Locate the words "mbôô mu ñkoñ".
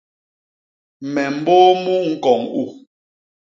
1.35-2.41